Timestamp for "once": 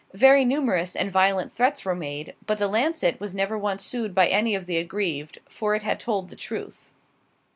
3.55-3.85